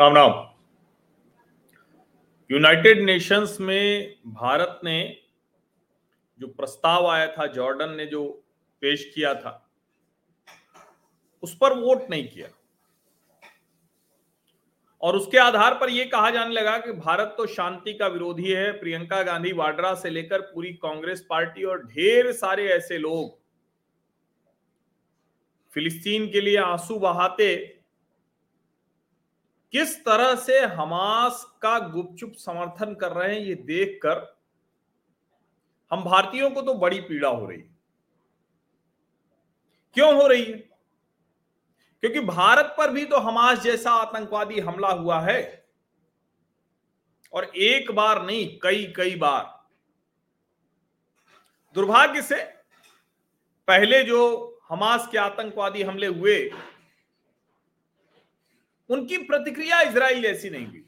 [0.00, 0.48] Ram Ram.
[2.50, 5.22] United Nations में भारत ने
[6.40, 8.44] जो प्रस्ताव आया था, जॉर्डन ने जो
[8.80, 9.70] पेश किया था,
[11.42, 12.48] उस पर वोट नहीं किया।
[15.02, 18.70] और उसके आधार पर यह कहा जाने लगा कि भारत तो शांति का विरोधी है।
[18.72, 23.36] प्रियंका गांधी वाड्रा से लेकर पूरी कांग्रेस पार्टी और ढेर सारे ऐसे लोग
[25.72, 27.56] फिलिस्तीन के लिए आँसू बहाते।
[29.72, 34.36] किस तरह से हमास का गुपचुप समर्थन कर रहे हैं ये देखकर
[35.90, 37.76] हम भारतीयों को तो बड़ी पीड़ा हो रही है।
[39.96, 40.67] क्यों हो रही है?
[42.00, 45.68] क्योंकि भारत पर भी तो हमास जैसा आतंकवादी हमला हुआ है।
[47.32, 49.66] और एक बार नहीं, कई कई बार।
[51.74, 52.42] दुर्भाग्य से
[53.68, 56.50] पहले जो हमास के आतंकवादी हमले हुए,
[58.90, 60.84] उनकी प्रतिक्रिया इसराइल ऐसी नहीं हुई।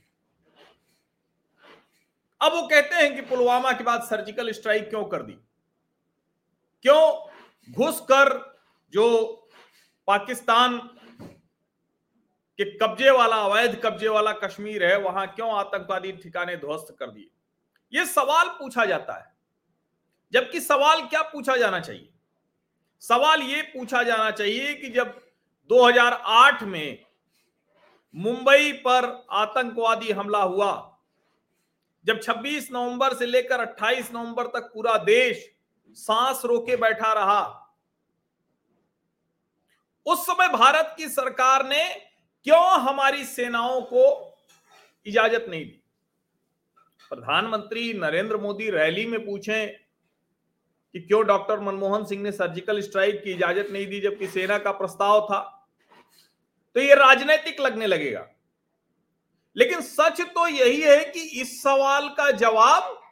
[2.40, 5.32] अब वो कहते हैं कि पुलवामा के बाद सर्जिकल स्ट्राइक क्यों कर दी?
[6.82, 7.30] क्यों
[7.72, 8.60] घुस कर
[8.92, 9.36] जो
[10.06, 10.78] पाकिस्तान
[12.60, 17.30] के कब्जे वाला, अवैध कब्जे वाला कश्मीर है, वहाँ क्यों आतंकवादी ठिकाने ध्वस्त कर दिए?
[17.92, 19.34] यह सवाल पूछा जाता है।
[20.32, 22.12] जबकि सवाल क्या पूछा जाना चाहिए?
[23.00, 25.20] सवाल यह पूछा जाना चाहिए कि जब
[25.68, 27.06] 2008 में
[28.14, 30.98] मुंबई पर आतंकवादी हमला हुआ,
[32.04, 35.52] जब 26 नवंबर से लेकर 28 नवंबर तक पूरा देश
[35.90, 37.72] सांस रोके बैठा रहा,
[40.06, 42.09] उस समय भारत की सरकार ने
[42.44, 44.36] क्यों हमारी सेनाओं को
[45.06, 45.82] इजाज़त नहीं दी?
[47.10, 49.68] प्रधानमंत्री नरेंद्र मोदी रैली में पूछें
[50.92, 54.72] कि क्यों डॉक्टर मनमोहन सिंह ने सर्जिकल स्ट्राइक की इजाज़त नहीं दी जबकि सेना का
[54.72, 55.68] प्रस्ताव था?
[56.74, 58.28] तो ये राजनीतिक लगने लगेगा।
[59.56, 63.02] लेकिन सच तो यही है कि इस सवाल का जवाब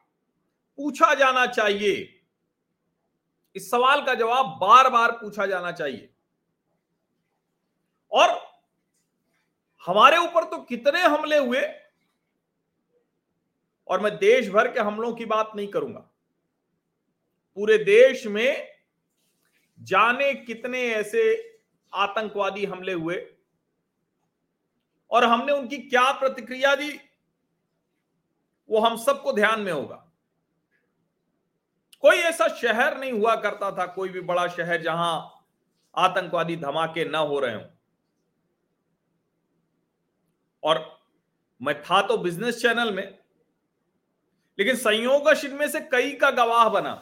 [0.77, 2.21] पूछा जाना चाहिए।
[3.57, 6.11] इस सवाल का जवाब बार बार पूछा जाना चाहिए।
[8.13, 8.48] और
[9.89, 11.61] हमारे ऊपर तो कितने हमले हुए
[13.89, 16.01] और मैं देश भर के हमलों की बात नहीं करूँगा।
[17.57, 18.69] पूरे देश में
[19.79, 21.23] जाने कितने ऐसे
[21.93, 23.17] आतंकवादी हमले हुए
[25.11, 26.91] और हमने उनकी क्या प्रतिक्रिया दी,
[28.71, 30.05] वो हम सबको ध्यान में होगा।
[32.03, 35.45] कोई ऐसा शहर नहीं हुआ करता था, कोई भी बड़ा शहर जहाँ
[35.95, 37.78] आतंकवादी धमाके न हो रहे हो।
[40.69, 40.81] और
[41.61, 43.19] मैं था तो बिज़नेस चैनल में,
[44.59, 46.93] लेकिन संयोगश इनमें से कई का गवाह बना।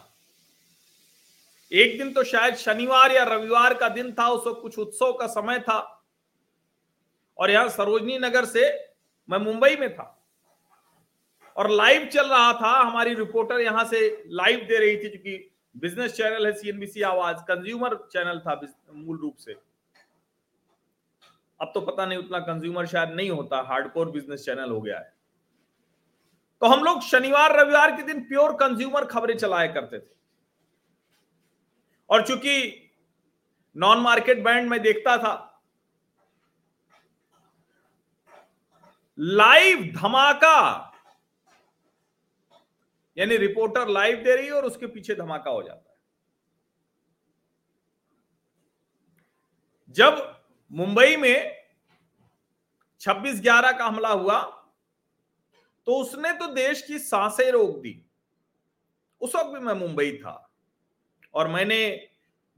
[1.72, 5.26] एक दिन तो शायद शनिवार या रविवार का दिन था, उस वक्त कुछ उत्सव का
[5.28, 5.78] समय था।
[7.38, 8.70] और यहाँ सरोजनी नगर से
[9.28, 10.12] मैं मुंबई में था।
[11.56, 16.12] और लाइव चल रहा था, हमारी रिपोर्टर यहाँ से लाइव दे रही थी, क्योंकि बिज़नेस
[16.12, 18.60] चैनल है सीएनबीसी आवाज़ कंज्यूमर चैनल था
[18.92, 19.56] मूल रूप से।
[21.60, 25.14] अब तो पता नहीं उतना कंज्यूमर शायद नहीं होता हार्डकोर बिज़नेस चैनल हो गया है।
[26.62, 30.14] तो हम लोग शनिवार, रविवार के दिन प्योर कंज्यूमर खबरें चलाया करते थे।
[32.10, 32.82] और चूँकि
[33.76, 35.62] नॉन मार्केट बैंड में देखता था
[39.18, 40.92] लाइव धमाका,
[43.16, 45.96] यानी रिपोर्टर लाइव दे रही है और उसके पीछे धमाका हो जाता है।
[49.96, 50.35] जब
[50.72, 51.64] मुंबई में
[53.00, 54.42] 26 ग्यारह का हमला हुआ
[55.86, 58.02] तो उसने तो देश की साँसें रोक दी।
[59.20, 60.50] उस वक्त भी मैं मुंबई था।
[61.34, 62.08] और मैंने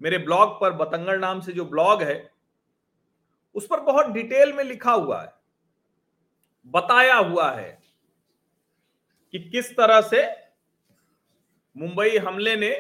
[0.01, 2.33] मेरे ब्लॉग पर, बतंगड़ नाम से जो ब्लॉग है,
[3.55, 5.33] उस पर बहुत डिटेल में लिखा हुआ है,
[6.67, 7.83] बताया हुआ है
[9.33, 10.25] कि किस तरह से
[11.77, 12.73] मुंबई हमले ने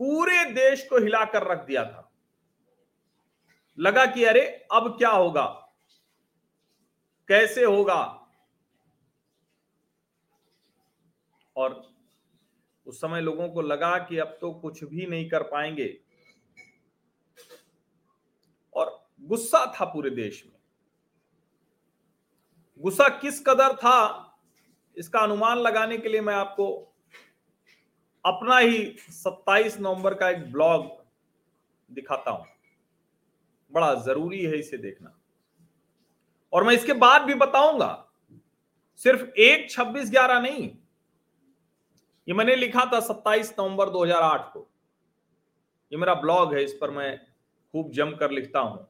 [0.00, 2.01] पूरे देश को हिलाकर रख दिया था।
[3.78, 5.46] लगा कि अरे अब क्या होगा?
[7.28, 8.18] कैसे होगा?
[11.56, 11.94] और
[12.86, 16.00] उस समय लोगों को लगा कि अब तो कुछ भी नहीं कर पाएँगे।
[18.74, 20.56] और गुस्सा था पूरे देश में।
[22.80, 24.28] गुस्सा किस कदर था,
[24.96, 26.94] इसका अनुमान लगाने के लिए मैं आपको
[28.26, 31.04] अपना ही 27 नवंबर का एक ब्लॉग
[31.90, 32.51] दिखाता हूँ।
[33.72, 35.18] बड़ा ज़रूरी है इसे देखना।
[36.52, 38.08] और मैं इसके बाद भी बताऊँगा,
[39.00, 40.70] सिर्फ़ एक छब्बीस ग्यारह नहीं,
[42.28, 44.68] ये मैंने लिखा था 27 नवंबर 2008 को।
[45.92, 47.16] ये मेरा ब्लॉग है, इस पर मैं
[47.74, 48.86] खूब जम कर लिखता हूँ।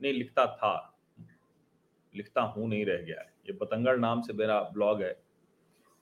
[0.00, 0.98] नहीं, लिखता था,
[2.14, 5.16] लिखता हूँ नहीं, रह गया ये पतंगड़ नाम से मेरा ब्लॉग है।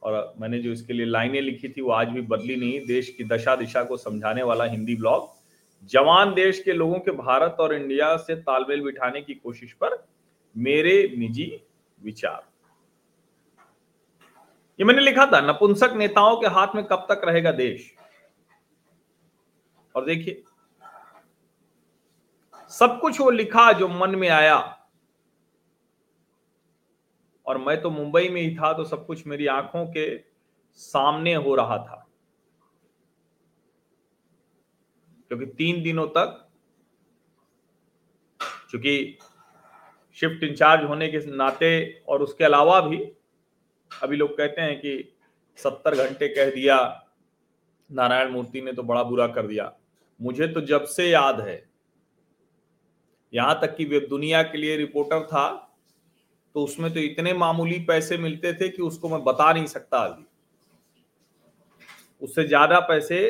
[0.02, 3.25] और मैंने जो इसके लिए लाइनें लिखी थी, वो आज भी बदली नहीं, देश की
[3.25, 5.44] दशा दिशा को समझाने वाला हिंदी ब्लॉग।
[5.84, 10.06] जवान देश के लोगों के भारत और इंडिया से तालमेल बिठाने की कोशिश पर
[10.56, 11.62] मेरे निजी
[12.02, 12.46] विचार।
[14.81, 17.94] ये मैंने लिखा था, नपुंसक नेताओं के हाथ में कब तक रहेगा देश?
[19.96, 20.42] और देखिए,
[22.69, 24.86] सब कुछ वो लिखा जो मन में आया।
[27.46, 30.19] और मैं तो मुंबई में ही था तो सब कुछ मेरी आँखों के
[30.75, 32.04] सामने हो रहा था।
[35.34, 36.40] क्योंकि तीन दिनों तक
[38.70, 39.19] क्योंकि
[40.19, 41.70] शिफ्ट इंचार्ज होने के नाते
[42.08, 42.96] और उसके अलावा भी,
[43.90, 45.14] अभी लोग कहते हैं कि
[45.58, 46.76] सत्तर घंटे कह दिया,
[47.90, 49.72] नारायण मूर्ति ने तो बड़ा बुरा कर दिया।
[50.20, 51.62] मुझे तो जब से याद है,
[53.32, 55.46] यहाँ तक कि वेब दुनिया के लिए रिपोर्टर था
[56.54, 60.25] तो उसमें तो इतने मामूली पैसे मिलते थे कि उसको मैं बता नहीं सकता अभी
[62.22, 63.20] उससे ज़्यादा पैसे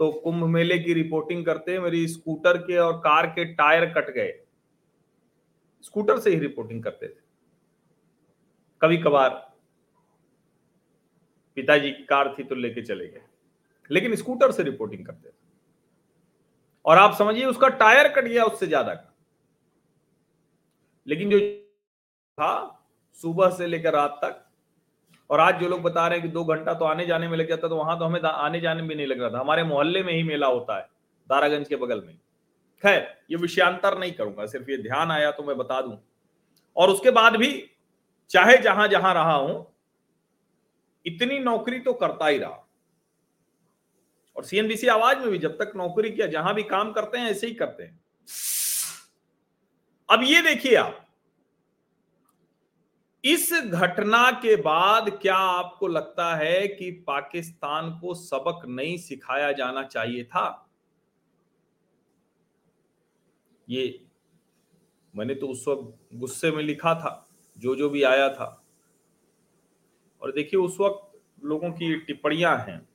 [0.00, 4.32] तो कुंभ मेले की रिपोर्टिंग करते मेरी स्कूटर के और कार के टायर कट गए।
[5.84, 7.22] स्कूटर से ही रिपोर्टिंग करते थे।
[8.80, 9.30] कभी कभार
[11.56, 13.22] पिताजी की कार थी तो लेके चले गए।
[13.90, 15.42] लेकिन स्कूटर से रिपोर्टिंग करते थे।
[16.84, 19.14] और आप समझिए, उसका टायर कट गया उससे ज़्यादा का।
[21.06, 22.80] लेकिन जो था,
[23.18, 24.43] सुबह से लेकर रात तक
[25.30, 27.48] और आज जो लोग बता रहे हैं कि दो घंटा तो आने जाने में लग
[27.48, 30.12] जाता तो वहाँ तो हमें आने जाने में नहीं लग रहा था। हमारे मोहल्ले में
[30.12, 30.88] ही मेला होता है,
[31.30, 32.16] दारागंज के बगल में।
[32.84, 35.98] खैर, ये विषयांतर नहीं करूँगा, सिर्फ़ ये ध्यान आया तो मैं बता दूँ।
[36.76, 37.70] और उसके बाद भी,
[38.30, 39.66] चाहे जहाँ जहाँ रहा हूँ,
[41.06, 42.60] इतनी नौकरी तो करता ही रहा।
[44.36, 47.46] और सीएनबीसी आवाज़ में भी जब तक नौकरी किया, जहाँ भी काम करते हैं, ऐसे
[47.46, 48.00] ही करते हैं।
[50.08, 51.03] अब ये देखिए आप
[53.24, 59.82] इस घटना के बाद क्या आपको लगता है कि पाकिस्तान को सबक नहीं सिखाया जाना
[59.82, 60.70] चाहिए था?
[63.68, 64.06] ये
[65.16, 67.28] मैंने तो उस वक्त गुस्से में लिखा था,
[67.58, 68.64] जो जो भी आया था।
[70.22, 72.88] और देखिए, उस वक्त लोगों की टिप्पणियाँ हैं।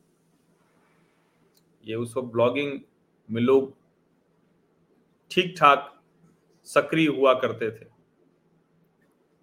[1.85, 2.79] ये उस वक्त ब्लॉगिंग
[3.31, 3.75] में लोग
[5.31, 6.03] ठीक ठाक
[6.63, 7.89] सक्रिय हुआ करते थे।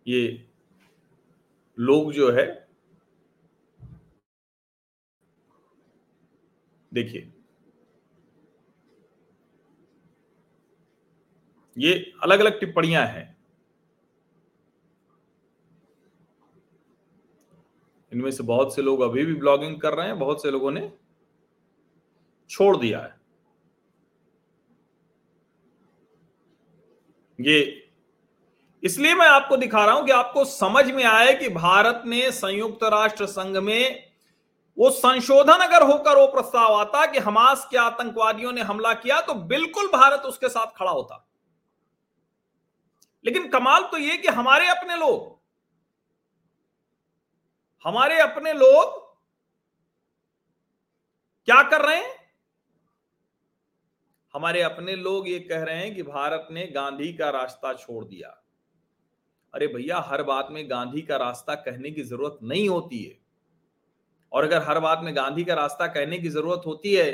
[0.06, 0.45] ये
[1.78, 2.46] लोग जो है,
[6.92, 7.32] देखिए,
[11.76, 13.34] ये अलग अलग टिप्पणियाँ हैं।
[18.12, 20.90] इनमें से बहुत से लोग अभी भी ब्लॉगिंग कर रहे हैं, बहुत से लोगों ने
[22.50, 23.14] छोड़ दिया है।
[27.38, 27.85] ये
[28.86, 32.84] इसलिए मैं आपको दिखा रहा हूँ कि आपको समझ में आए कि भारत ने संयुक्त
[32.84, 34.04] राष्ट्र संघ में
[34.78, 39.34] वो संशोधन अगर होकर वो प्रस्ताव आता कि हमास के आतंकवादियों ने हमला किया तो
[39.46, 41.22] बिल्कुल भारत उसके साथ खड़ा होता।
[43.24, 45.34] लेकिन कमाल तो ये कि हमारे अपने लोग,
[47.84, 49.04] हमारे अपने लोग
[51.48, 52.14] क्या कर रहे हैं?
[54.34, 58.42] हमारे अपने लोग ये कह रहे हैं कि भारत ने गांधी का रास्ता छोड़ दिया।
[59.56, 63.16] अरे भैया, हर बात में गांधी का रास्ता कहने की ज़रूरत नहीं होती है।
[64.32, 67.10] और अगर हर बात में गांधी का रास्ता कहने की ज़रूरत होती है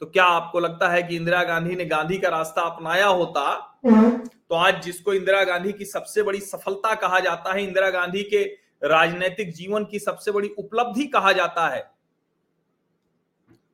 [0.00, 3.54] तो क्या आपको लगता है कि इंदिरा गांधी ने गांधी का रास्ता अपनाया होता?
[3.84, 8.42] तो आज जिसको इंदिरा गांधी की सबसे बड़ी सफलता कहा जाता है, इंदिरा गांधी के
[8.82, 11.82] राजनीतिक जीवन की सबसे बड़ी उपलब्धि कहा जाता है।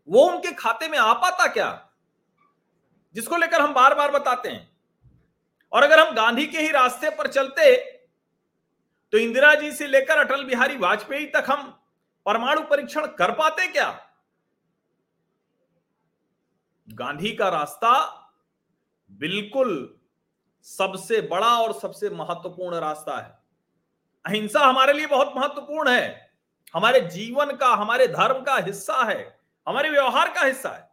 [0.08, 1.90] वो उनके खाते में आ पाता क्या?
[3.14, 4.68] जिसको लेकर हम बार बार बताते हैं।
[5.72, 7.62] और अगर हम गांधी के ही रास्ते पर चलते
[9.16, 11.82] तो इंदिरा जी से लेकर अटल बिहारी वाजपेयी तक हम
[12.26, 14.06] परमाणु परीक्षण कर पाते क्या?
[16.88, 18.04] गांधी का रास्ता
[19.11, 20.00] बिल्कुल
[20.62, 23.38] सबसे बड़ा और सबसे महत्वपूर्ण रास्ता है।
[24.26, 26.35] अहिंसा हमारे लिए बहुत महत्वपूर्ण है।
[26.75, 30.90] हमारे जीवन का, हमारे धर्म का हिस्सा है। हमारे व्यवहार का हिस्सा है।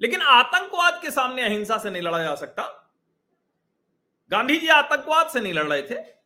[0.00, 2.94] लेकिन आतंकवाद के सामने अहिंसा से नहीं लड़ा जा सकता।
[4.30, 6.21] गांधी जी आतंकवाद से नहीं लड़ रहे थे।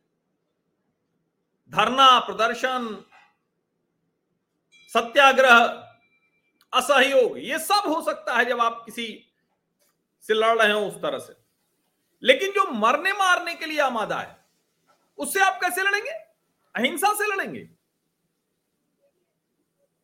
[1.69, 3.05] धरना, प्रदर्शन,
[4.93, 5.65] सत्याग्रह,
[6.73, 9.23] असहयोग, ये सब हो सकता है जब आप किसी
[10.21, 11.35] से लड़ रहे हो उस तरह से।
[12.23, 14.45] लेकिन जो मरने मारने के लिए आमादा है,
[15.17, 16.09] उससे आप कैसे लड़ेंगे?
[16.75, 17.69] अहिंसा से लड़ेंगे?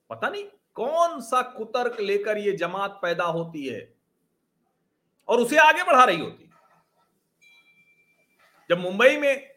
[0.10, 3.96] पता नहीं कौन सा कुतर्क लेकर ये जमात पैदा होती है
[5.27, 6.50] और उसे आगे बढ़ा रही होती। है
[8.70, 9.55] जब मुंबई में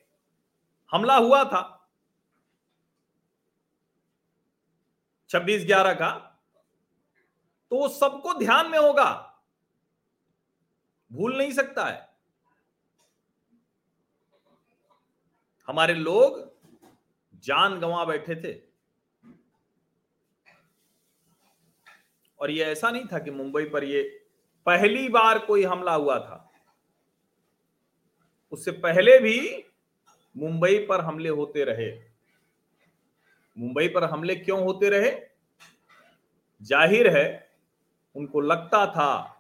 [0.92, 1.72] हमला हुआ था
[5.36, 6.10] छब्बीस ग्यारह का
[7.70, 9.40] तो सबको ध्यान में होगा।
[11.12, 12.16] भूल नहीं सकता है।
[15.66, 16.56] हमारे लोग
[17.34, 18.60] जान गंवा बैठे थे।
[22.40, 24.26] और ये ऐसा नहीं था कि मुंबई पर ये
[24.66, 26.52] पहली बार कोई हमला हुआ था।
[28.52, 29.64] उससे पहले भी
[30.36, 32.16] मुंबई पर हमले होते रहे।
[33.58, 35.25] मुंबई पर हमले क्यों होते रहे?
[36.62, 37.48] ज़ाहिर है,
[38.14, 39.32] उनको लगता था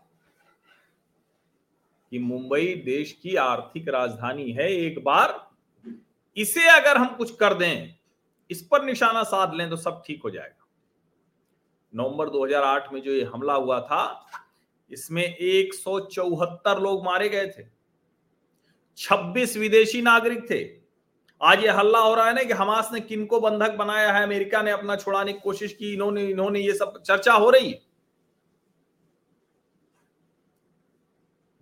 [2.12, 5.42] कि मुंबई देश की आर्थिक राजधानी है एक बार।
[6.36, 7.94] इसे अगर हम कुछ कर दें,
[8.50, 10.66] इस पर निशाना साध लें तो सब ठीक हो जाएगा।
[11.92, 14.26] नवंबर 2008 में जो ये हमला हुआ था,
[14.90, 17.64] इसमें एक सौ चौहत्तर लोग मारे गए थे।
[18.98, 20.62] 26 विदेशी नागरिक थे।
[21.42, 24.22] आज ये हल्ला हो रहा है ना कि हमास ने किनको बंधक बनाया है?
[24.22, 27.70] अमेरिका ने अपना छुड़ाने की कोशिश की, इन्होंने इन्होंने ये सब चर्चा हो रही?
[27.70, 27.80] है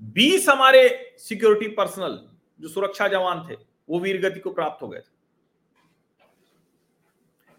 [0.03, 2.29] बीस हमारे सिक्योरिटी पर्सनल
[2.61, 3.55] जो सुरक्षा जवान थे,
[3.89, 5.15] वो वीर गति को प्राप्त हो गए थे।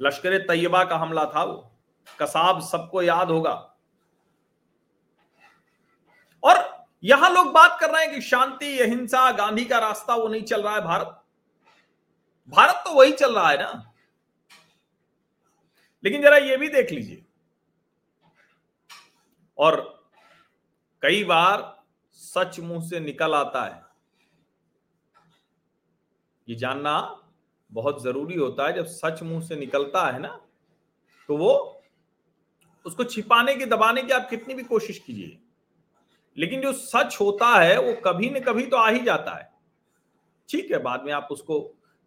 [0.02, 1.72] लश्कर तैयबा का हमला था वो।
[2.20, 3.76] कसाब सबको याद होगा।
[6.44, 10.44] और यहाँ लोग बात कर रहे हैं कि शांति, अहिंसा, गांधी का रास्ता वो नहीं
[10.44, 11.22] चल रहा है भारत।
[12.54, 13.92] भारत तो वही चल रहा है ना।
[16.04, 17.24] लेकिन जरा ये भी देख लीजिए।
[19.58, 19.80] और
[21.04, 21.72] कई बार
[22.14, 23.84] सच मुँह से निकल आता है।
[26.48, 27.22] ये जानना
[27.72, 30.40] बहुत ज़रूरी होता है, जब सच मुँह से निकलता है ना
[31.30, 31.82] तो वो
[32.86, 35.38] उसको छिपाने की, दबाने की आप कितनी भी कोशिश कीजिए।
[36.38, 39.50] लेकिन जो सच होता है, वो कभी न कभी तो आ ही जाता है।
[40.50, 41.60] ठीक है, बाद में आप उसको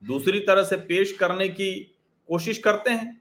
[0.02, 1.70] दूसरी तरह से पेश करने की
[2.28, 3.16] कोशिश करते हैं।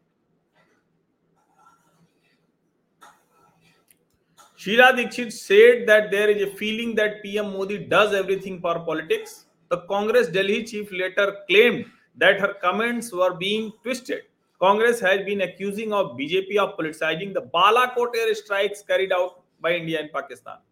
[4.62, 9.36] Sheila Dikshit said that there is a feeling that PM Modi does everything for politics
[9.72, 11.86] the Congress Delhi chief later claimed
[12.18, 14.22] that her comments were being twisted
[14.62, 19.32] Congress has been accusing of BJP of politicising the Balakot air strikes carried out
[19.62, 20.64] by India and Pakistan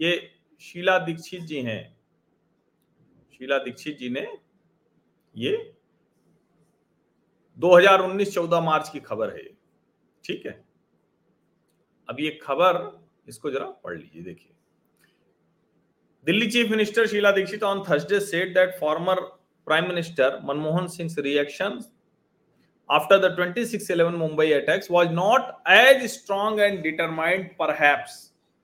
[0.00, 0.16] ये
[0.60, 1.82] शीला दीक्षित जी हैं।
[3.34, 4.26] शीला दीक्षित जी ने
[5.34, 5.74] ये
[7.58, 9.42] 2019-14 मार्च की खबर है
[10.24, 10.52] ठीक है?
[12.08, 14.52] अब ये खबर, इसको जरा पढ़ लीजिए, देखिए।
[16.26, 19.20] Delhi chief minister Sheila Dikshit on Thursday said that former
[19.66, 21.82] prime minister Manmohan Singh reaction
[22.88, 28.16] after the 2611 Mumbai attacks was not as strong and determined, perhaps,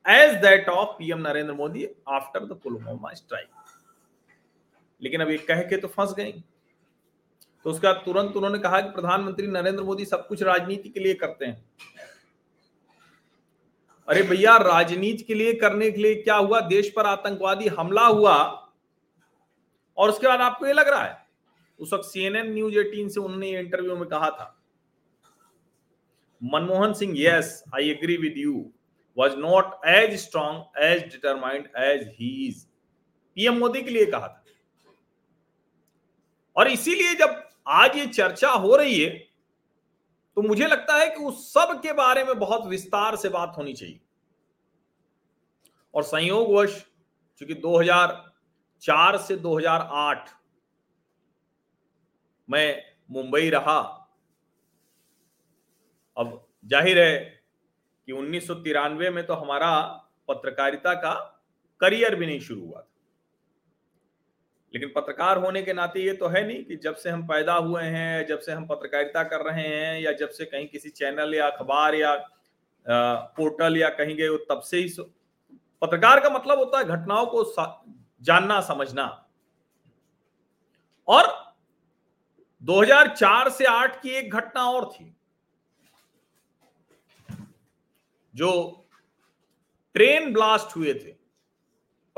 [0.04, 3.70] as that of PM Narendra Modi after the Pulwama strike
[5.02, 6.32] लेकिन अब ये कह के तो फंस गई।
[7.64, 11.46] तो उसका तुरंत उन्होंने कहा कि प्रधानमंत्री नरेंद्र मोदी सब कुछ राजनीति के लिए करते
[11.46, 11.64] हैं।
[14.08, 16.60] अरे भैया, राजनीति के लिए करने के लिए क्या हुआ?
[16.60, 18.34] देश पर आतंकवादी हमला हुआ
[19.98, 21.16] और उसके बाद आपको ये लग रहा है,
[21.80, 24.54] उस वक्त सीएनएन न्यूज़ एटीन से उन्होंने इंटरव्यू में कहा था,
[26.42, 28.64] Manmohan Singh yes I agree with you
[29.16, 32.50] was not as strong as determined as he
[33.36, 34.44] PM Modi के लिए कहा था।
[36.56, 39.10] और इसीलिए जब आज ये चर्चा हो रही है
[40.36, 43.72] तो मुझे लगता है कि उस सब के बारे में बहुत विस्तार से बात होनी
[43.72, 44.00] चाहिए।
[45.94, 46.84] और संयोगवश
[47.40, 50.28] चूँकि 2004 से 2008
[52.48, 53.78] मैं मुंबई रहा,
[56.16, 57.18] अब ज़ाहिर है
[58.08, 59.70] कि उन्नीस सौ तिरानवे में तो हमारा
[60.28, 61.14] पत्रकारिता का
[61.80, 62.84] करियर भी नहीं शुरू हुआ
[64.74, 67.82] लेकिन पत्रकार होने के नाते ये तो है नहीं कि जब से हम पैदा हुए
[67.82, 71.46] हैं, जब से हम पत्रकारिता कर रहे हैं, या जब से कहीं किसी चैनल या
[71.46, 72.14] अखबार या
[72.86, 74.94] पोर्टल या कहीं गए तब से ही
[75.82, 77.44] पत्रकार का मतलब होता है घटनाओं को
[78.22, 79.04] जानना, समझना।
[81.08, 81.26] और
[82.62, 85.14] 2004 से 8 की एक घटना और थी,
[88.34, 88.50] जो
[89.94, 91.17] ट्रेन ब्लास्ट हुए थे।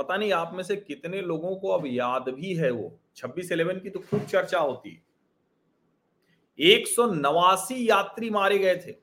[0.01, 3.81] पता नहीं आप में से कितने लोगों को अब याद भी है वो। छब्बीस इलेवन
[3.81, 5.03] की तो खूब चर्चा होती। है
[6.61, 8.95] एक सौ नवासी यात्री मारे गए थे।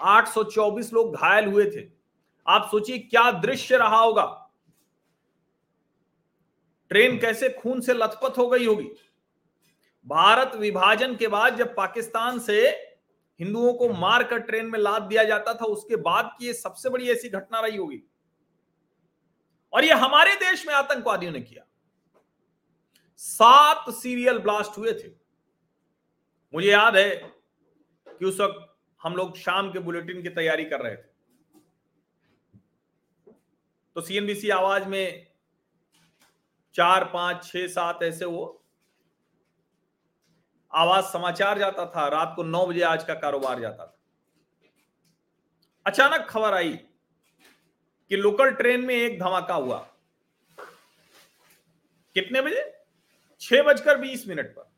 [0.00, 1.88] 824 लोग घायल हुए थे।
[2.46, 4.50] आप सोचिए क्या दृश्य रहा होगा।
[6.88, 8.88] ट्रेन कैसे खून से लथपथ हो गई होगी।
[10.06, 12.68] भारत विभाजन के बाद जब पाकिस्तान से
[13.40, 17.10] हिंदुओं को मारकर ट्रेन में लाद दिया जाता था, उसके बाद की ये सबसे बड़ी
[17.10, 18.02] ऐसी घटना रही होगी।
[19.72, 21.64] और ये हमारे देश में आतंकवादियों ने किया।
[23.16, 25.08] सात सीरियल ब्लास्ट हुए थे।
[26.54, 27.16] मुझे याद है
[28.08, 31.18] कि उस वक्त हम लोग शाम के बुलेटिन की तैयारी कर रहे थे।
[33.94, 35.32] तो सीएनबीसी आवाज़ में
[36.74, 38.64] चार, पाँच, छह, सात ऐसे वो
[40.74, 43.98] आवाज़ समाचार जाता था। रात को नौ बजे आज का कारोबार जाता था।
[45.86, 46.87] अचानक खबर आई
[48.08, 49.78] कि लोकल ट्रेन में एक धमाका हुआ।
[52.14, 52.74] कितने बजे?
[53.40, 54.70] छह बजकर बीस मिनट पर।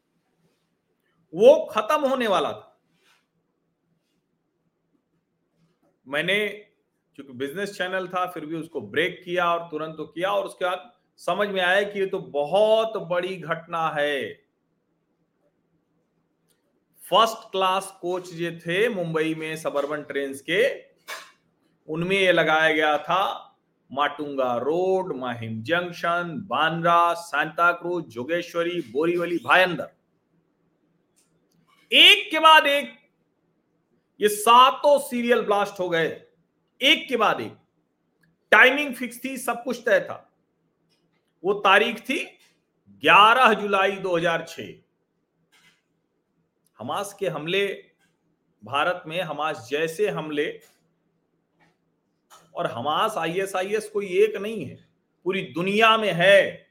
[1.35, 2.67] वो खत्म होने वाला था।
[6.09, 6.49] मैंने
[7.15, 10.65] क्योंकि बिज़नेस चैनल था, फिर भी उसको ब्रेक किया और तुरंत तो किया और उसके
[10.65, 14.33] बाद समझ में आया कि ये तो बहुत बड़ी घटना है।
[17.11, 20.90] फ़र्स्ट क्लास कोच जो थे मुंबई में सबर्बन ट्रेन के
[21.91, 23.55] उनमें ये लगाया गया था,
[23.93, 29.91] माटुंगा रोड, माहिम जंक्शन, बांद्रा, सांता क्रूज, जोगेश्वरी, बोरीवली, भायंदर।
[31.93, 32.99] एक के बाद एक,
[34.21, 36.23] ये सातों सीरियल ब्लास्ट हो गए।
[36.83, 37.57] एक के बाद एक।
[38.51, 40.33] टाइमिंग फिक्स थी, सब कुछ तय था।
[41.45, 42.39] वो तारीख थी
[42.89, 44.85] 11 जुलाई 2006
[46.79, 47.85] हमास के हमले,
[48.65, 50.61] भारत में हमास जैसे हमले
[52.55, 54.89] और हमास, आईएसआईएस कोई एक नहीं है।
[55.25, 56.67] पूरी दुनिया में है।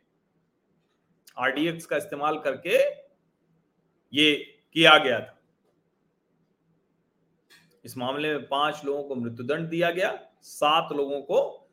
[1.38, 2.90] आरडीएक्स का इस्तेमाल करके
[4.14, 5.40] ये किया गया था।
[7.86, 11.70] इस मामले में पाँच लोगों को मृत्युदंड दिया गया, सात लोगों को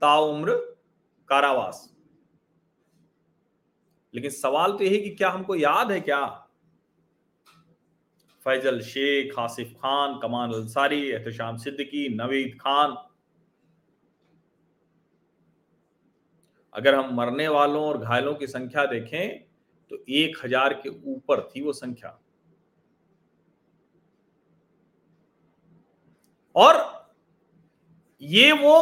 [0.00, 0.56] ताउम्र
[1.28, 1.94] कारावास।
[4.14, 6.47] लेकिन सवाल तो यही कि क्या हमको याद है क्या?
[8.48, 12.96] फैजल शेख, आसिफ खान कमान अंसारी एहतशाम सिद्दीकी, नवीद खान।
[16.74, 19.38] अगर हम मरने वालों और घायलों की संख्या देखें
[19.90, 22.18] तो एक हज़ार के ऊपर थी वो संख्या।
[26.56, 26.76] और
[28.22, 28.74] ये वो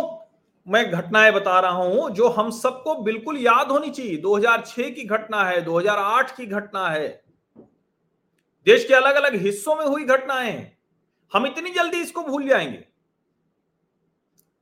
[0.67, 5.45] मैं घटनाएँ बता रहा हूँ जो हम सबको बिल्कुल याद होनी चाहिए। 2006 की घटना
[5.45, 7.26] है 2008 की घटना है।
[8.66, 10.76] देश के अलग अलग हिस्सों में हुई घटनाएँ,
[11.33, 12.85] हम इतनी जल्दी इसको भूल जाएँगे।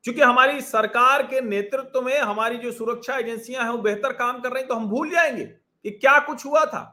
[0.05, 4.53] क्योंकि हमारी सरकार के नेतृत्व में हमारी जो सुरक्षा एजेंसियाँ हैं, वो बेहतर काम कर
[4.53, 6.91] रही तो हम भूल जाएँगे कि क्या कुछ हुआ था।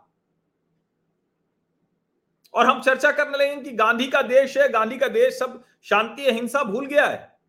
[2.54, 6.26] और हम चर्चा करने लगे कि गांधी का देश है, गांधी का देश सब शांति
[6.26, 7.40] अहिंसा भूल गया है।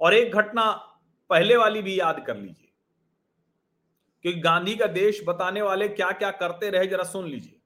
[0.00, 0.70] और एक घटना
[1.30, 2.69] पहले वाली भी याद कर लीजिए।
[4.22, 7.56] क्योंकि गांधी का देश बताने वाले क्या क्या करते रहे, जरा सुन लीजिए।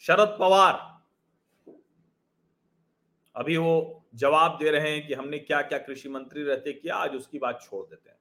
[0.00, 1.02] शरद पवार।
[3.36, 7.14] अभी वो जवाब दे रहे हैं कि हमने क्या क्या कृषि मंत्री रहते किया, आज
[7.14, 8.18] उसकी बात छोड़ देते हैं।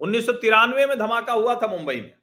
[0.00, 2.14] उन्नीस सौ तिरानवे में धमाका हुआ था मुंबई में।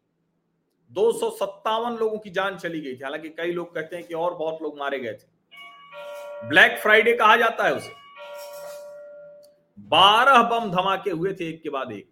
[0.91, 4.13] दो सौ सत्तावन लोगों की जान चली गई थी। हालाँकि कई लोग कहते हैं कि
[4.13, 8.08] और बहुत लोग मारे गए थे। ब्लैक फ्राइडे कहा जाता है उसे।
[9.87, 12.11] बारह बम धमाके हुए थे एक के बाद एक।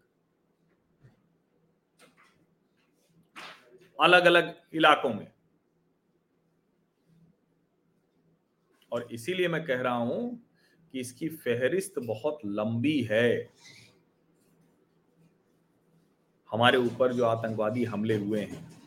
[4.01, 5.31] अलग अलग इलाकों में।
[8.91, 10.47] और इसीलिए मैं कह रहा हूँ
[10.91, 13.53] कि इसकी फेहरिस्त बहुत लंबी है।
[16.51, 18.77] हमारे ऊपर जो आतंकवादी हमले हुए हैं,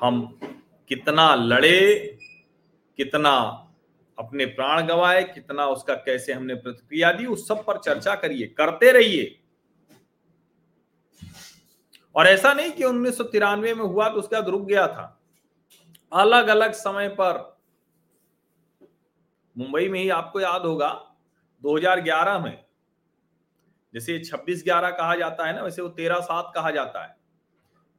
[0.00, 0.40] हम
[0.88, 2.18] कितना लड़े,
[2.96, 3.63] कितना
[4.18, 8.90] अपने प्राण गवाए, कितना उसका कैसे हमने प्रतिक्रिया दी, उस सब पर चर्चा करिए, करते
[8.92, 9.40] रहिए।
[12.14, 15.20] और ऐसा नहीं कि उन्नीस सौ तिरानवे में हुआ तो उसके बाद रुक गया था।
[16.12, 17.58] अलग अलग समय पर,
[19.56, 20.90] मुंबई में ही आपको याद होगा
[21.62, 22.64] 2011 में,
[23.94, 27.16] जैसे 26 ग्यारह कहा जाता है ना, वैसे वो तेरह सात कहा जाता है।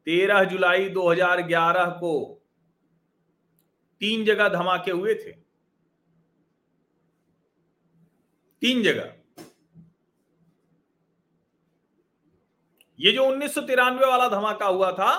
[0.07, 2.41] तेरह जुलाई 2011 को
[4.01, 5.31] तीन जगह धमाके हुए थे।
[8.65, 9.11] तीन जगह।
[12.99, 15.11] ये जो उन्नीस सौ तिरानवे वाला धमाका हुआ था,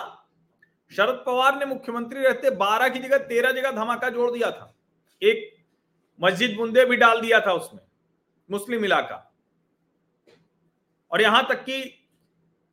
[0.93, 4.73] शरद पवार ने मुख्यमंत्री रहते बारह की जगह तेरह जगह धमाका जोड़ दिया था।
[5.23, 5.55] एक
[6.21, 7.81] मस्जिद बुंदे भी डाल दिया था उसमें,
[8.51, 9.23] मुस्लिम इलाका।
[11.13, 11.81] और यहाँ तक कि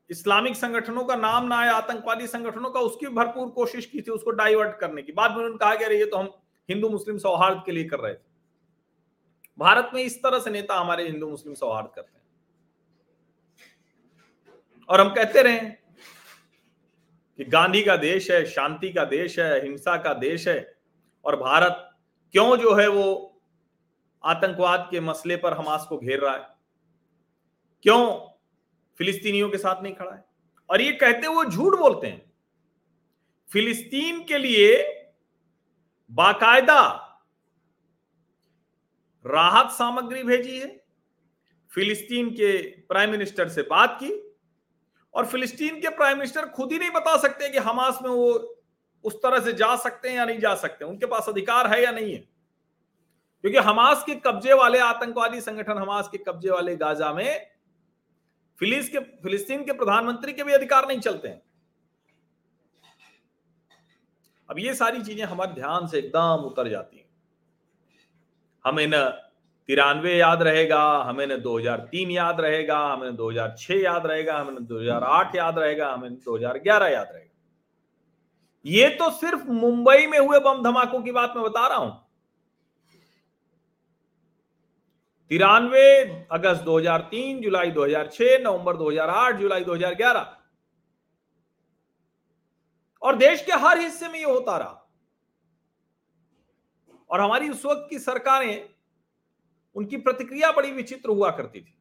[0.09, 4.31] इस्लामिक संगठनों का नाम ना आया, आतंकवादी संगठनों का, उसकी भरपूर कोशिश की थी उसको
[4.33, 6.33] डाइवर्ट करने की। बाद में उन्होंने कहा गया ये तो हम
[6.69, 8.32] हिंदू मुस्लिम सौहार्द के लिए कर रहे थे।
[9.57, 12.21] भारत में इस तरह से नेता हमारे हिंदू मुस्लिम सौहार्द करते हैं।
[14.89, 20.13] और हम कहते रहे कि गांधी का देश है, शांति का देश है, हिंसा का
[20.13, 20.75] देश है,
[21.25, 21.89] और भारत
[22.33, 23.29] क्यों जो है वो
[24.23, 26.47] आतंकवाद के मसले पर हमास को घेर रहा है?
[27.85, 28.29] क्यों
[28.99, 30.23] फिलिस्तीनियों के साथ नहीं खड़ा है?
[30.69, 32.31] और ये कहते हुए झूठ बोलते हैं,
[33.49, 34.75] फिलिस्तीन के लिए
[36.11, 37.02] बाकायदा
[39.25, 40.83] राहत सामग्री भेजी है।
[41.71, 44.11] फिलिस्तीन के प्राइम मिनिस्टर से बात की
[45.13, 48.57] और फिलिस्तीन के प्राइम मिनिस्टर खुद ही नहीं बता सकते कि हमास में वो
[49.03, 51.91] उस तरह से जा सकते हैं या नहीं जा सकते। उनके पास अधिकार है या
[51.91, 52.19] नहीं है?
[53.41, 57.47] क्योंकि हमास के कब्जे वाले आतंकवादी संगठन हमास के कब्जे वाले गाजा में
[58.59, 61.41] फिलिस के, फिलिस्तीन के प्रधानमंत्री के भी अधिकार नहीं चलते हैं।
[64.49, 67.02] अब ये सारी चीज़ें हमारे ध्यान से एकदम उतर जाती हैं।
[68.65, 69.09] हमें न
[69.67, 74.65] तिरानवे याद रहेगा, हमें न 2003 याद रहेगा, हमें न 2006 याद रहेगा, हमें न
[74.65, 77.29] 2008 याद रहेगा, हमें 2011 याद रहेगा।
[78.65, 82.03] ये तो सिर्फ़ मुंबई में हुए बम धमाकों की बात मैं बता रहा हूँ।
[85.29, 90.37] तिरानवे अगस्त 2003 जुलाई 2006 नवंबर 2008 जुलाई 2011
[93.01, 94.82] और देश के हर हिस्से में ये होता रहा।
[97.13, 98.69] और हमारी उस वक्त की सरकारें
[99.75, 101.77] उनकी प्रतिक्रिया बड़ी विचित्र हुआ करती थी।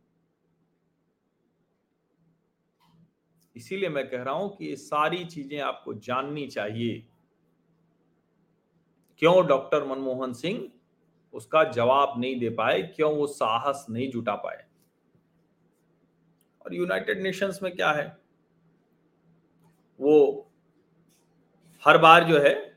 [3.56, 7.08] इसीलिए मैं कह रहा हूँ कि ये सारी चीज़ें आपको जाननी चाहिए।
[9.18, 10.70] क्यों डॉक्टर मनमोहन सिंह
[11.32, 12.82] उसका जवाब नहीं दे पाए?
[12.82, 14.64] क्यों वो साहस नहीं जुटा पाए?
[16.66, 18.18] और यूनाइटेड नेशंस में क्या है?
[20.00, 20.50] वो
[21.86, 22.71] हर बार जो है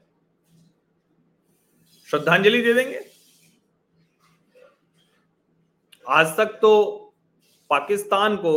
[2.15, 2.99] श्रद्धांजलि दे देंगे।
[6.05, 6.71] आज तक तो
[7.69, 8.53] पाकिस्तान को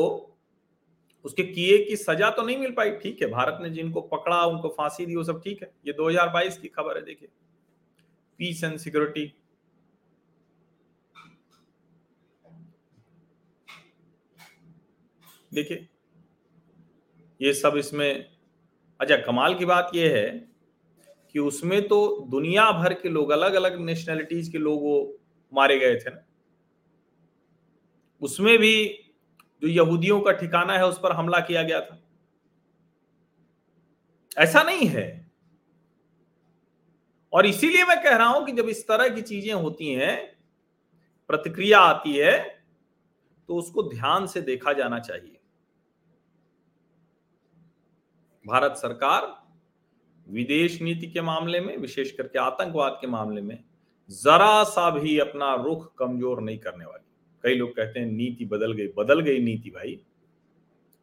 [1.24, 4.68] उसके किए की सजा तो नहीं मिल पाई। ठीक है, भारत ने जिनको पकड़ा, उनको
[4.68, 7.28] फांसी दी, वो सब ठीक है। ये 2022 की खबर है, देखिए।
[8.38, 9.32] पीस एंड सिक्योरिटी
[15.54, 15.88] देखिए,
[17.40, 18.24] ये सब इसमें
[19.00, 20.57] अच्छा कमाल की बात यह है
[21.38, 25.18] कि उसमें तो दुनिया भर के लोग अलग अलग नेशनैलिटीज के लोग वो
[25.52, 26.24] मारे गए थे ना।
[28.22, 28.86] उसमें भी
[29.62, 32.00] जो यहूदियों का ठिकाना है, उस पर हमला किया गया था।
[34.38, 35.06] ऐसा नहीं है।
[37.32, 40.38] और इसीलिए मैं कह रहा हूँ कि जब इस तरह की चीज़ें होती हैं,
[41.30, 42.38] प्रतिक्रिया आती है
[43.48, 45.40] तो उसको ध्यान से देखा जाना चाहिए।
[48.44, 49.47] भारत सरकार
[50.30, 53.64] विदेश नीति के मामले में, विशेष करके आतंकवाद के मामले में,
[54.10, 57.04] जरा सा भी अपना रुख कमज़ोर नहीं करने वाली।
[57.42, 60.00] कई लोग कहते हैं, नीति बदल गई बदल गई नीति भाई।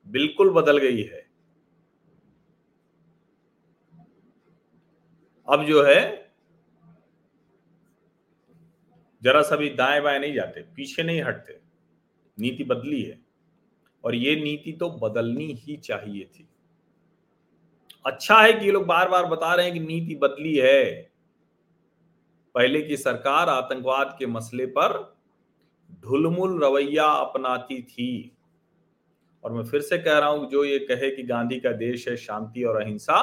[0.07, 1.27] बिल्कुल बदल गई है।
[5.49, 6.31] अब जो है,
[9.23, 11.59] जरा सा भी दाएँ बाएँ नहीं जाते, पीछे नहीं हटते।
[12.39, 13.19] नीति बदली है।
[14.03, 16.47] और ये नीति तो बदलनी ही चाहिए थी।
[18.05, 20.93] अच्छा है कि ये लोग बार बार बता रहे हैं कि नीति बदली है।
[22.55, 24.93] पहले की सरकार आतंकवाद के मसले पर
[26.03, 28.37] ढुलमुल रवैया अपनाती थी।
[29.43, 32.15] और मैं फिर से कह रहा हूँ जो ये कहे कि गांधी का देश है
[32.17, 33.21] शांति और अहिंसा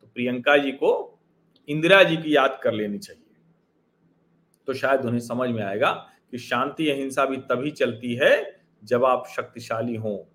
[0.00, 1.20] तो प्रियंका जी को
[1.68, 3.22] इंदिरा जी की याद कर लेनी चाहिए।
[4.68, 5.92] तो शायद उन्हें समझ में आएगा
[6.30, 10.28] कि शांति अहिंसा भी तभी चलती है जब आप शक्तिशाली हो।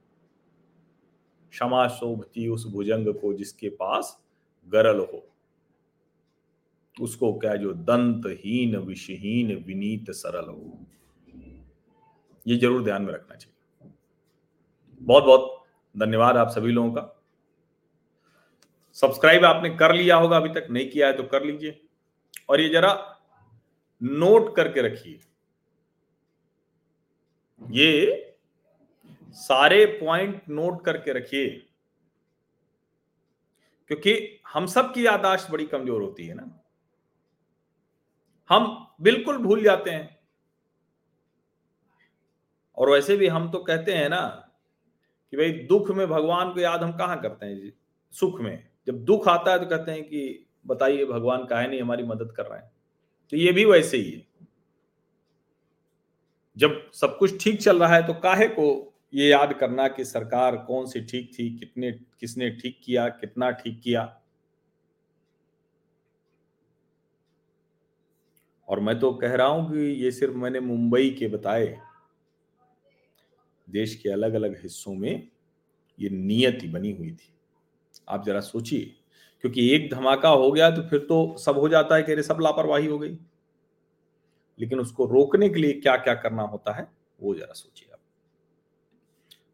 [1.54, 4.18] क्षमा शोभती उस भुजंग को जिसके पास
[4.68, 5.28] गरल हो।
[6.98, 10.80] उसको क्या जो दंतहीन, विषहीन, विनीत, सरल हो।
[12.48, 13.92] ये ज़रूर ध्यान में रखना चाहिए।
[15.02, 17.10] बहुत बहुत धन्यवाद आप सभी लोगों का।
[18.98, 21.80] सब्सक्राइब आपने कर लिया होगा, अभी तक नहीं किया है तो कर लीजिए।
[22.50, 23.20] और ये जरा
[24.02, 25.20] नोट करके रखिए।
[27.62, 28.33] ये
[29.34, 31.70] सारे पॉइंट नोट करके रखिए।
[33.88, 36.60] क्योंकि हम सब की यादाश्त बड़ी कमज़ोर होती है ना।
[38.50, 40.20] हम बिल्कुल भूल जाते हैं।
[42.78, 44.50] और वैसे भी हम तो कहते हैं ना
[45.32, 47.56] कि भाई, दुख में भगवान को याद हम कहाँ करते हैं?
[47.56, 47.74] जी
[48.12, 52.04] सुख में। जब दुख आता है तो कहते हैं कि, बताइए, भगवान काहे नहीं हमारी
[52.04, 52.72] मदद कर रहे हैं?
[53.32, 54.28] तो ये भी वैसे ही है।
[56.58, 60.56] जब सब कुछ ठीक चल रहा है तो काहे को ये याद करना कि सरकार
[60.58, 64.04] कौन सी ठीक थी, कितने, किसने ठीक किया, कितना ठीक किया।
[68.68, 71.66] और मैं तो कह रहा हूँ कि ये सिर्फ़ मैंने मुंबई के बताए।
[73.68, 75.28] देश के अलग अलग हिस्सों में
[76.00, 77.34] ये नियति बनी हुई थी।
[78.10, 78.94] आप जरा सोचिए,
[79.44, 82.38] क्योंकि एक धमाका हो गया तो फिर तो सब हो जाता है कि अरे सब
[82.42, 83.18] लापरवाही हो गई।
[84.60, 86.88] लेकिन उसको रोकने के लिए क्या क्या करना होता है,
[87.20, 87.93] वो जरा सोचिए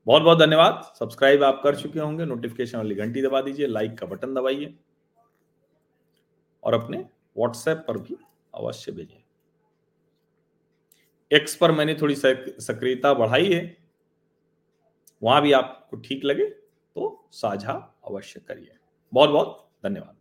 [0.09, 4.05] बहुत बहुत धन्यवाद। सब्सक्राइब आप कर चुके होंगे नोटिफिकेशन वाली घंटी दबा दीजिए लाइक का
[4.05, 4.73] बटन दबाइए,
[6.63, 6.97] और अपने
[7.37, 8.17] व्हाट्सएप पर भी
[8.53, 9.21] अवश्य भेजें
[11.31, 13.77] एक्स पर मैंने थोड़ी सक्रियता बढ़ाई है,
[15.21, 17.73] वहाँ भी आपको ठीक लगे तो साझा
[18.07, 18.77] अवश्य करिए।
[19.13, 20.15] बहुत बहुत धन्यवाद।